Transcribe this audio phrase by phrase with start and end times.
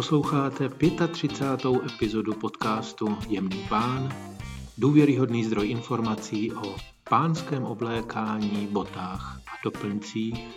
[0.00, 0.68] Posloucháte
[1.08, 1.94] 35.
[1.94, 4.08] epizodu podcastu Jemný pán,
[4.78, 6.76] důvěryhodný zdroj informací o
[7.10, 10.48] pánském oblékání, botách a doplňcích,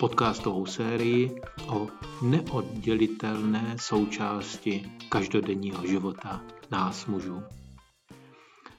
[0.00, 1.88] podcastovou sérii o
[2.22, 7.42] neoddělitelné součásti každodenního života nás mužů.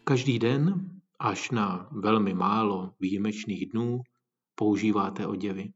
[0.04, 4.02] Každý den, až na velmi málo výjimečných dnů,
[4.56, 5.74] používáte oděvy.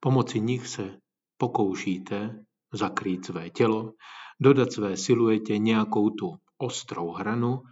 [0.00, 0.98] Pomocí nich se
[1.36, 2.44] pokoušíte
[2.76, 3.92] zakrýt své tělo,
[4.40, 7.62] dodat své siluetě nějakou tu ostrou hranu,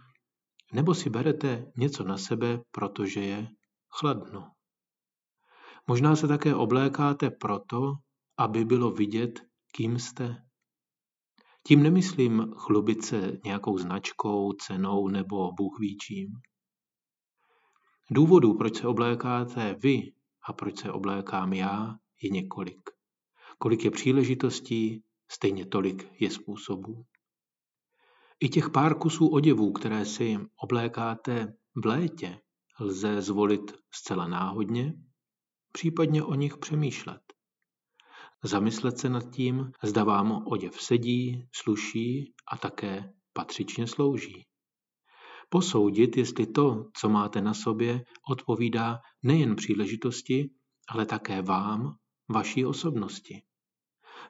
[0.73, 3.47] nebo si berete něco na sebe, protože je
[3.89, 4.51] chladno.
[5.87, 7.93] Možná se také oblékáte proto,
[8.37, 10.43] aby bylo vidět, kým jste.
[11.67, 15.77] Tím nemyslím chlubit se nějakou značkou, cenou nebo bůh.
[18.11, 20.13] Důvodů, proč se oblékáte vy
[20.47, 22.92] a proč se oblékám já, je několik.
[23.63, 27.05] Kolik je příležitostí, stejně tolik je způsobů.
[28.39, 32.39] I těch pár kusů oděvů, které si oblékáte v létě,
[32.79, 34.93] lze zvolit zcela náhodně,
[35.71, 37.21] případně o nich přemýšlet.
[38.43, 44.45] Zamyslet se nad tím, zda vám oděv sedí, sluší a také patřičně slouží.
[45.49, 50.49] Posoudit, jestli to, co máte na sobě, odpovídá nejen příležitosti,
[50.89, 51.95] ale také vám,
[52.29, 53.41] vaší osobnosti.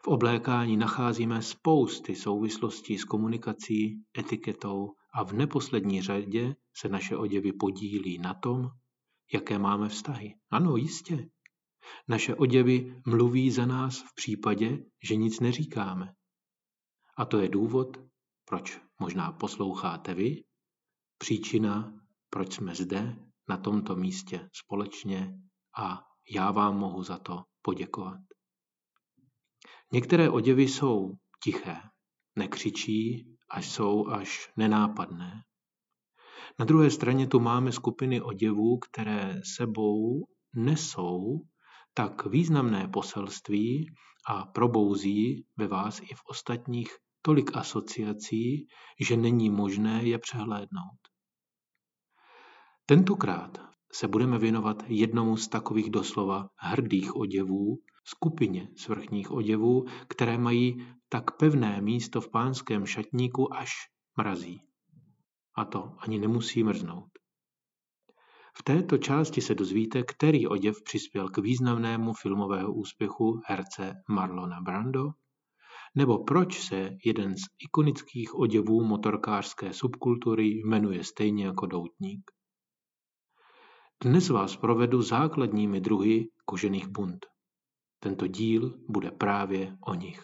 [0.02, 7.54] V oblékání nacházíme spousty souvislostí s komunikací, etiketou a v neposlední řadě se naše oděvy
[7.54, 8.70] podílí na tom,
[9.34, 10.36] jaké máme vztahy.
[10.52, 11.30] Ano, jistě.
[12.08, 16.14] Naše oděvy mluví za nás v případě, že nic neříkáme.
[17.18, 17.98] A to je důvod,
[18.46, 20.44] proč možná posloucháte vy,
[21.18, 21.94] příčina,
[22.30, 23.16] proč jsme zde,
[23.50, 25.40] na tomto místě společně
[25.78, 28.20] a já vám mohu za to poděkovat.
[29.94, 31.12] Některé oděvy jsou
[31.44, 31.76] tiché,
[32.36, 35.42] nekřičí a jsou až nenápadné.
[36.60, 41.42] Na druhé straně tu máme skupiny oděvů, které sebou nesou
[41.94, 43.86] tak významné poselství
[44.30, 48.68] a probouzí ve vás i v ostatních tolik asociací,
[49.00, 51.02] že není možné je přehlédnout.
[52.86, 53.58] Tentokrát
[53.92, 61.38] se budeme věnovat jednomu z takových doslova hrdých oděvů, skupině svrchních oděvů, které mají tak
[61.38, 63.70] pevné místo v pánském šatníku až
[64.18, 64.62] mrazí.
[65.58, 67.10] A to ani nemusí mrznout.
[68.58, 75.10] V této části se dozvíte, který oděv přispěl k významnému filmového úspěchu herce Marlona Brando,
[75.96, 82.32] nebo proč se jeden z ikonických oděvů motorkářské subkultury jmenuje stejně jako doutník.
[84.04, 87.33] Dnes vás provedu základními druhy kožených bund.
[88.04, 90.24] Tento díl bude právě o nich.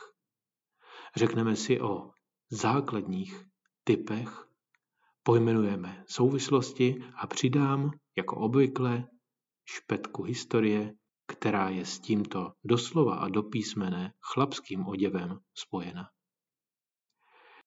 [1.16, 2.12] Řekneme si o
[2.52, 3.46] základních
[3.84, 4.48] typech,
[5.24, 9.08] pojmenujeme souvislosti a přidám, jako obvykle,
[9.66, 10.94] špetku historie,
[11.28, 16.10] která je s tímto doslova a do písmene chlapským oděvem spojena.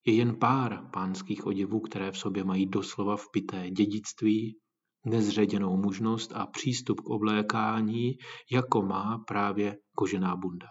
[0.06, 4.61] Je jen pár pánských oděvů, které v sobě mají doslova vpité dědictví
[5.04, 8.12] nezředěnou mužnost a přístup k oblékání,
[8.52, 10.66] jako má právě kožená bunda.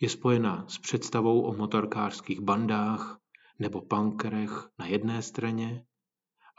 [0.00, 3.18] Je spojena s představou o motorkářských bandách
[3.58, 5.84] nebo punkerech na jedné straně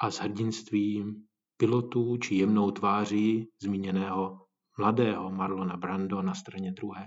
[0.01, 1.15] a s hrdinstvím
[1.57, 4.37] pilotů či jemnou tváří zmíněného
[4.77, 7.05] mladého Marlona Brando na straně druhé.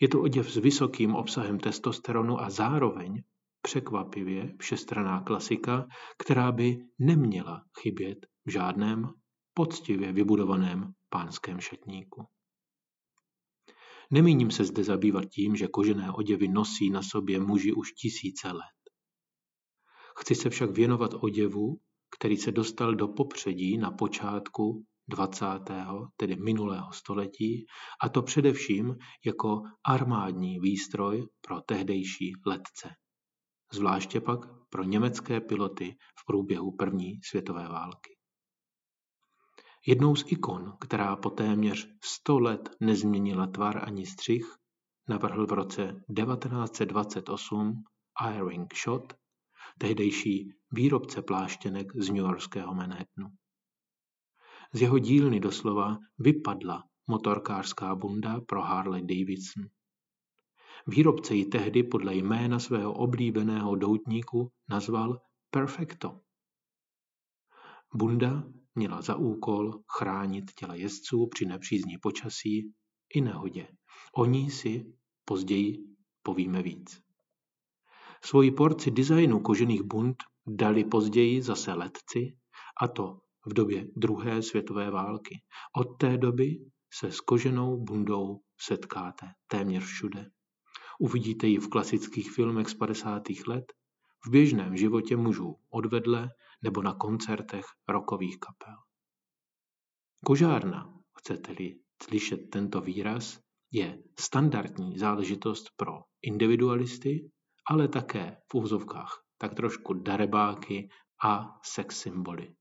[0.00, 3.22] Je to oděv s vysokým obsahem testosteronu a zároveň
[3.64, 5.86] překvapivě všestraná klasika,
[6.18, 9.08] která by neměla chybět v žádném
[9.54, 12.26] poctivě vybudovaném pánském šatníku.
[14.10, 18.80] Nemíním se zde zabývat tím, že kožené oděvy nosí na sobě muži už tisíce let.
[20.18, 21.80] Chci se však věnovat oděvu,
[22.18, 25.46] který se dostal do popředí na počátku 20.
[26.16, 27.66] tedy minulého století,
[28.02, 28.96] a to především
[29.26, 32.88] jako armádní výstroj pro tehdejší letce
[33.74, 38.16] zvláště pak pro německé piloty v průběhu první světové války.
[39.86, 44.54] Jednou z ikon, která po téměř 100 let nezměnila tvar ani střih,
[45.08, 47.84] navrhl v roce 1928
[48.30, 49.12] Irving Shot,
[49.78, 53.28] tehdejší výrobce pláštěnek z New Yorkského Manhattanu.
[54.72, 59.64] Z jeho dílny doslova vypadla motorkářská bunda pro Harley Davidson.
[60.86, 65.20] Výrobce ji tehdy podle jména svého oblíbeného doutníku nazval
[65.50, 66.20] Perfecto.
[67.94, 68.44] Bunda
[68.74, 72.72] měla za úkol chránit těla jezdců při nepřízní počasí
[73.14, 73.68] i nehodě.
[74.16, 74.94] O ní si
[75.24, 75.78] později
[76.22, 77.00] povíme víc.
[78.24, 80.16] Svoji porci designu kožených bund
[80.46, 82.36] dali později zase letci,
[82.82, 85.42] a to v době druhé světové války.
[85.76, 86.58] Od té doby
[86.92, 90.30] se s koženou bundou setkáte téměř všude.
[90.98, 93.22] Uvidíte ji v klasických filmech z 50.
[93.46, 93.72] let,
[94.26, 96.30] v běžném životě mužů odvedle
[96.62, 98.76] nebo na koncertech rokových kapel.
[100.24, 103.40] Kožárna, chcete-li slyšet tento výraz,
[103.72, 107.30] je standardní záležitost pro individualisty,
[107.70, 110.88] ale také v úzovkách tak trošku darebáky
[111.24, 112.54] a sex symboly.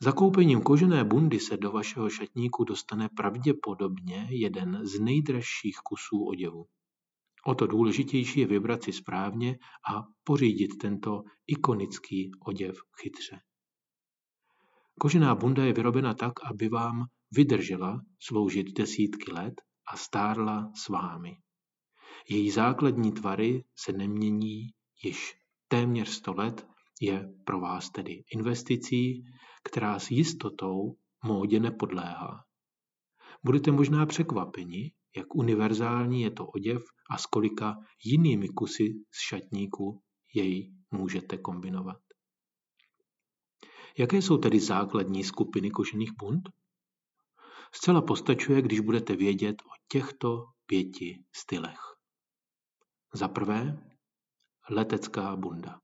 [0.00, 6.66] Zakoupením kožené bundy se do vašeho šatníku dostane pravděpodobně jeden z nejdražších kusů oděvu.
[7.46, 9.58] O to důležitější je vybrat si správně
[9.90, 13.40] a pořídit tento ikonický oděv chytře.
[15.00, 19.54] Kožená bunda je vyrobena tak, aby vám vydržela sloužit desítky let
[19.88, 21.36] a stárla s vámi.
[22.28, 24.70] Její základní tvary se nemění
[25.04, 25.34] již
[25.68, 26.66] téměř 100 let,
[27.00, 29.24] je pro vás tedy investicí,
[29.66, 32.44] která s jistotou módě nepodléhá.
[33.44, 40.02] Budete možná překvapeni, jak univerzální je to oděv a s kolika jinými kusy z šatníku
[40.34, 41.98] jej můžete kombinovat.
[43.98, 46.48] Jaké jsou tedy základní skupiny kožených bund?
[47.74, 51.80] Zcela postačuje, když budete vědět o těchto pěti stylech.
[53.14, 53.82] Za prvé,
[54.70, 55.80] letecká bunda.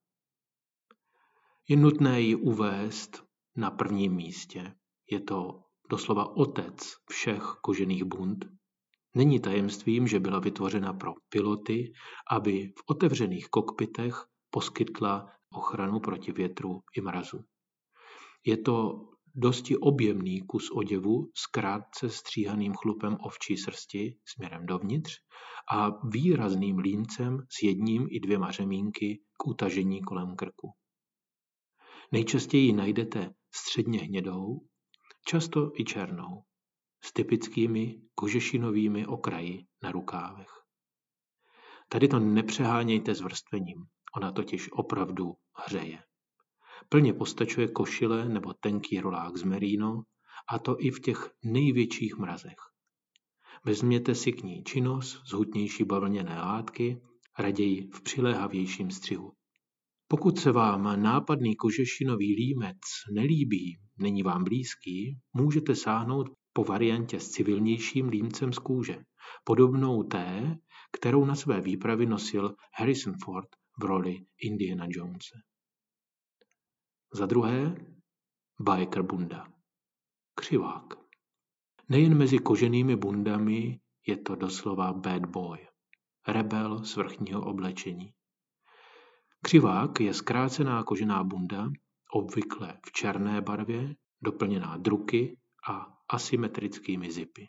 [1.69, 4.75] Je nutné ji uvést na prvním místě.
[5.11, 6.77] Je to doslova otec
[7.11, 8.45] všech kožených bund.
[9.15, 11.93] Není tajemstvím, že byla vytvořena pro piloty,
[12.31, 17.45] aby v otevřených kokpitech poskytla ochranu proti větru i mrazu.
[18.47, 25.13] Je to dosti objemný kus oděvu s krátce stříhaným chlupem ovčí srsti směrem dovnitř
[25.73, 30.73] a výrazným líncem s jedním i dvěma řemínky k utažení kolem krku.
[32.13, 34.61] Nejčastěji najdete středně hnědou,
[35.27, 36.43] často i černou,
[37.05, 40.51] s typickými kožešinovými okraji na rukávech.
[41.89, 45.35] Tady to nepřehánějte s vrstvením, ona totiž opravdu
[45.67, 46.03] hřeje.
[46.89, 50.03] Plně postačuje košile nebo tenký rolák z merino,
[50.49, 52.57] a to i v těch největších mrazech.
[53.65, 57.03] Vezměte si k ní činos z hutnější bavlněné látky,
[57.39, 59.33] raději v přiléhavějším střihu.
[60.13, 62.77] Pokud se vám nápadný kožešinový límec
[63.13, 68.99] nelíbí, není vám blízký, můžete sáhnout po variantě s civilnějším límcem z kůže,
[69.45, 70.59] podobnou té,
[70.93, 73.49] kterou na své výpravy nosil Harrison Ford
[73.81, 75.39] v roli Indiana Jonese.
[77.15, 77.77] Za druhé,
[78.61, 79.53] biker bunda.
[80.35, 80.95] Křivák.
[81.89, 85.59] Nejen mezi koženými bundami je to doslova bad boy.
[86.29, 88.13] Rebel z vrchního oblečení.
[89.45, 91.71] Křivák je zkrácená kožená bunda,
[92.13, 97.49] obvykle v černé barvě, doplněná druky a asymetrickými zipy.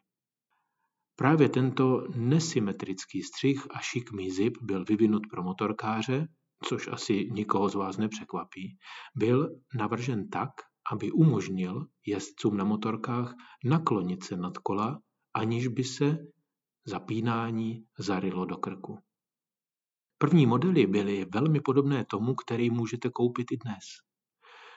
[1.15, 6.27] Právě tento nesymetrický střih a šikmý zip byl vyvinut pro motorkáře,
[6.63, 8.77] což asi nikoho z vás nepřekvapí,
[9.15, 10.51] byl navržen tak,
[10.91, 13.35] aby umožnil jezdcům na motorkách
[13.65, 14.99] naklonit se nad kola,
[15.33, 16.17] aniž by se
[16.85, 18.99] zapínání zarilo do krku.
[20.23, 23.83] První modely byly velmi podobné tomu, který můžete koupit i dnes.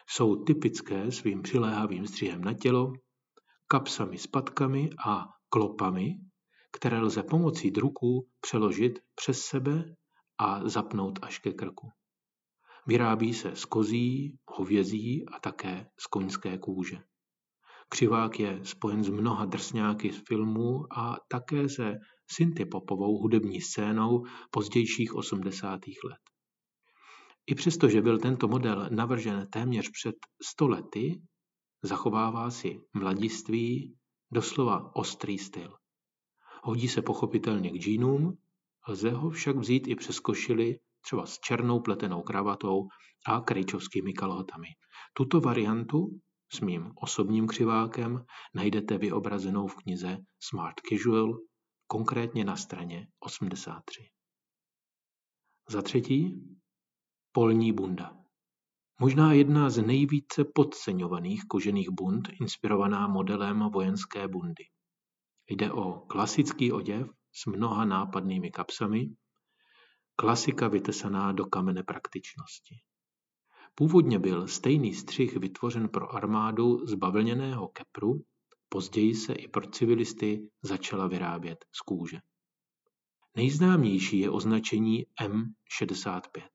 [0.08, 2.92] Jsou typické svým přiléhavým střihem na tělo,
[3.68, 6.14] kapsami s patkami a klopami,
[6.72, 9.84] které lze pomocí druků přeložit přes sebe
[10.38, 11.90] a zapnout až ke krku.
[12.86, 16.98] Vyrábí se z kozí, hovězí a také z koňské kůže.
[17.88, 21.98] Křivák je spojen s mnoha drsňáky z filmů a také se
[22.30, 25.80] syntypopovou hudební scénou pozdějších 80.
[25.86, 26.20] let.
[27.46, 31.20] I přesto, že byl tento model navržen téměř před 100 lety,
[31.82, 33.96] zachovává si mladiství
[34.30, 35.76] doslova ostrý styl.
[36.62, 38.38] Hodí se pochopitelně k džínům,
[38.88, 42.88] lze ho však vzít i přes košily, třeba s černou pletenou kravatou
[43.26, 44.68] a krejčovskými kalhotami.
[45.12, 46.20] Tuto variantu
[46.52, 51.38] s mým osobním křivákem najdete vyobrazenou v knize Smart Casual,
[51.86, 54.08] konkrétně na straně 83.
[55.68, 56.42] Za třetí,
[57.32, 58.16] polní bunda.
[59.00, 64.64] Možná jedna z nejvíce podceňovaných kožených bund inspirovaná modelem vojenské bundy.
[65.48, 69.10] Jde o klasický oděv s mnoha nápadnými kapsami,
[70.16, 72.74] klasika vytesaná do kamene praktičnosti.
[73.74, 78.24] Původně byl stejný střih vytvořen pro armádu z bavlněného kepru,
[78.76, 82.18] později se i pro civilisty začala vyrábět z kůže.
[83.36, 86.48] Nejznámější je označení M65.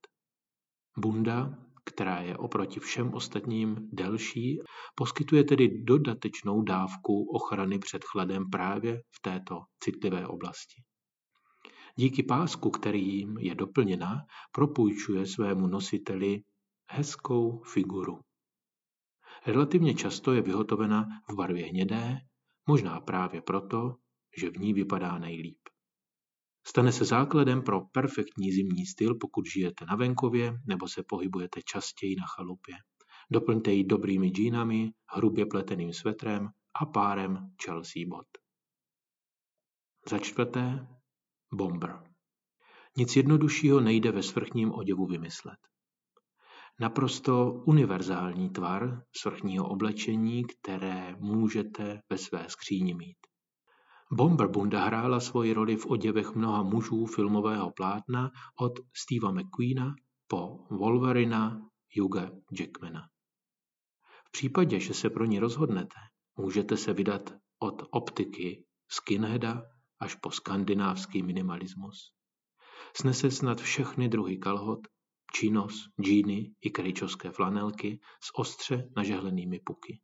[0.98, 4.60] Bunda, která je oproti všem ostatním delší,
[4.96, 10.84] poskytuje tedy dodatečnou dávku ochrany před chladem právě v této citlivé oblasti.
[11.96, 16.42] Díky pásku, kterým je doplněna, propůjčuje svému nositeli
[16.92, 18.20] hezkou figuru.
[19.46, 22.18] Relativně často je vyhotovena v barvě hnědé,
[22.68, 23.96] možná právě proto,
[24.38, 25.60] že v ní vypadá nejlíp.
[26.68, 32.16] Stane se základem pro perfektní zimní styl, pokud žijete na venkově nebo se pohybujete častěji
[32.16, 32.76] na chalupě.
[33.32, 36.50] Doplňte ji dobrými džínami, hrubě pleteným svetrem
[36.82, 38.28] a párem Chelsea bot.
[40.10, 40.88] Za čtvrté,
[41.54, 42.04] bomber.
[42.98, 45.71] Nic jednoduššího nejde ve svrchním oděvu vymyslet.
[46.82, 53.18] Naprosto univerzální tvar svrchního oblečení, které můžete ve své skříni mít.
[54.12, 59.96] Bomber Bunda hrála svoji roli v oděvech mnoha mužů filmového plátna od Steva McQueena
[60.28, 61.70] po Wolverina
[62.00, 63.02] Hugha Jackmana.
[64.28, 66.00] V případě, že se pro ní rozhodnete,
[66.38, 69.64] můžete se vydat od optiky skinheada
[70.00, 72.14] až po skandinávský minimalismus.
[72.96, 74.80] Snese snad všechny druhy kalhot,
[75.34, 80.00] čínos, džíny i krejčovské flanelky s ostře nažehlenými puky.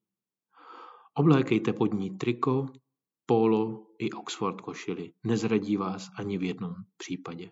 [1.13, 2.65] Oblékejte pod ní triko,
[3.25, 5.13] polo i Oxford košili.
[5.24, 7.51] Nezradí vás ani v jednom případě.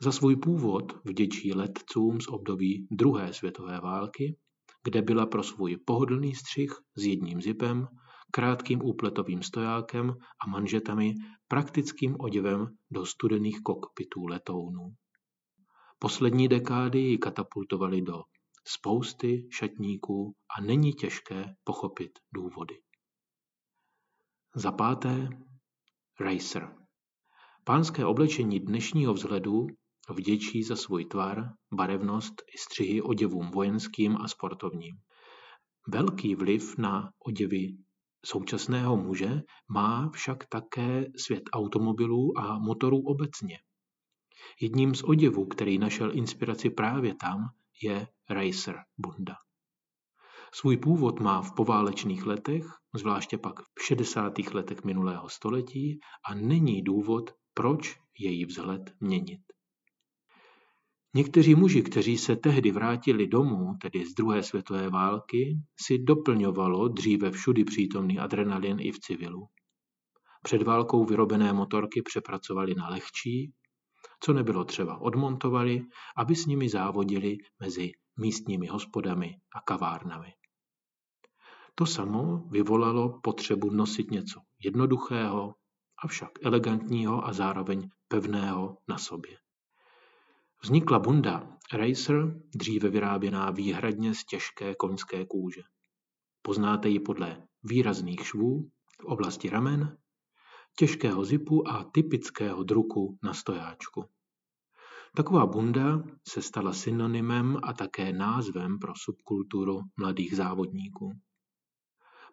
[0.00, 4.36] Za svůj původ vděčí letcům z období druhé světové války,
[4.84, 7.88] kde byla pro svůj pohodlný střih s jedním zipem,
[8.30, 10.14] krátkým úpletovým stojákem
[10.46, 11.14] a manžetami
[11.48, 14.94] praktickým oděvem do studených kokpitů letounů.
[15.98, 18.22] Poslední dekády ji katapultovaly do
[18.66, 22.74] spousty šatníků a není těžké pochopit důvody.
[24.56, 25.28] Za páté,
[26.20, 26.76] racer.
[27.64, 29.66] Pánské oblečení dnešního vzhledu
[30.10, 34.96] vděčí za svůj tvar, barevnost i střihy oděvům vojenským a sportovním.
[35.88, 37.76] Velký vliv na oděvy
[38.24, 43.58] současného muže má však také svět automobilů a motorů obecně.
[44.60, 47.38] Jedním z oděvů, který našel inspiraci právě tam,
[47.82, 49.34] je racer bunda.
[50.52, 54.38] Svůj původ má v poválečných letech, zvláště pak v 60.
[54.38, 59.40] letech minulého století a není důvod, proč její vzhled měnit.
[61.14, 67.30] Někteří muži, kteří se tehdy vrátili domů, tedy z druhé světové války, si doplňovalo dříve
[67.30, 69.46] všudy přítomný adrenalin i v civilu.
[70.42, 73.52] Před válkou vyrobené motorky přepracovali na lehčí,
[74.24, 80.32] co nebylo třeba odmontovali, aby s nimi závodili mezi místními hospodami a kavárnami.
[81.74, 85.54] To samo vyvolalo potřebu nosit něco jednoduchého,
[86.04, 89.38] avšak elegantního a zároveň pevného na sobě.
[90.62, 95.62] Vznikla bunda Racer, dříve vyráběná výhradně z těžké koňské kůže.
[96.42, 99.98] Poznáte ji podle výrazných švů v oblasti ramen,
[100.76, 104.04] těžkého zipu a typického druku na stojáčku.
[105.16, 111.12] Taková bunda se stala synonymem a také názvem pro subkulturu mladých závodníků.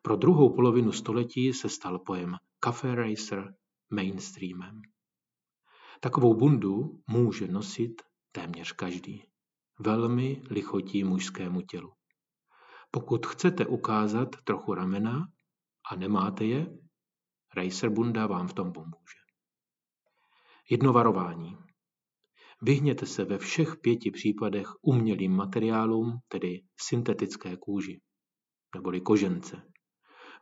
[0.01, 3.53] Pro druhou polovinu století se stal pojem cafe racer
[3.89, 4.81] mainstreamem.
[6.00, 9.23] Takovou bundu může nosit téměř každý.
[9.79, 11.93] Velmi lichotí mužskému tělu.
[12.91, 15.27] Pokud chcete ukázat trochu ramena
[15.91, 16.77] a nemáte je,
[17.55, 19.17] Racer bunda vám v tom pomůže.
[20.69, 21.57] Jedno varování.
[22.63, 28.01] Vyhněte se ve všech pěti případech umělým materiálům, tedy syntetické kůži,
[28.75, 29.63] neboli kožence.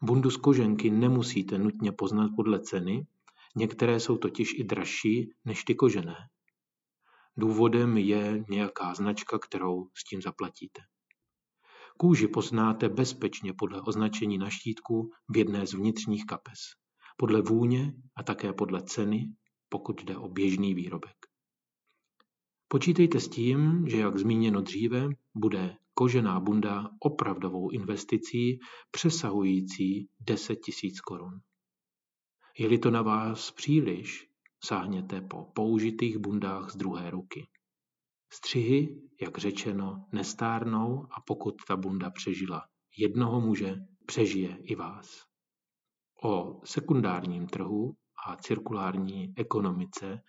[0.01, 3.07] Bundu z koženky nemusíte nutně poznat podle ceny,
[3.55, 6.15] některé jsou totiž i dražší než ty kožené.
[7.37, 10.81] Důvodem je nějaká značka, kterou s tím zaplatíte.
[11.97, 16.59] Kůži poznáte bezpečně podle označení na štítku v jedné z vnitřních kapes,
[17.17, 19.25] podle vůně a také podle ceny,
[19.69, 21.18] pokud jde o běžný výrobek.
[22.71, 28.59] Počítejte s tím, že jak zmíněno dříve, bude kožená bunda opravdovou investicí
[28.91, 31.39] přesahující 10 tisíc korun.
[32.57, 34.29] Je-li to na vás příliš,
[34.63, 37.47] sáhněte po použitých bundách z druhé ruky.
[38.33, 45.25] Střihy, jak řečeno, nestárnou a pokud ta bunda přežila jednoho muže, přežije i vás.
[46.23, 47.95] O sekundárním trhu
[48.27, 50.21] a cirkulární ekonomice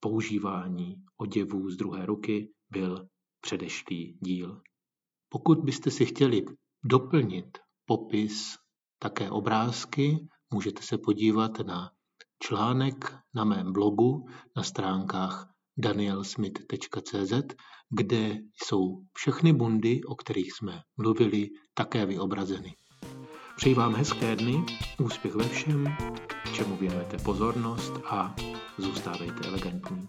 [0.00, 3.08] používání oděvů z druhé ruky byl
[3.40, 4.60] předešlý díl.
[5.28, 6.44] Pokud byste si chtěli
[6.84, 8.56] doplnit popis
[8.98, 11.90] také obrázky, můžete se podívat na
[12.42, 14.26] článek na mém blogu
[14.56, 15.48] na stránkách
[15.78, 17.32] danielsmith.cz,
[17.90, 22.74] kde jsou všechny bundy, o kterých jsme mluvili, také vyobrazeny.
[23.56, 24.64] Přeji vám hezké dny,
[25.00, 25.84] úspěch ve všem,
[26.52, 28.34] čemu věnujete pozornost a
[28.78, 30.08] zůstávejte elegantní.